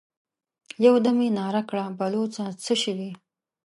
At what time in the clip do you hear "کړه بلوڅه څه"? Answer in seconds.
1.69-2.73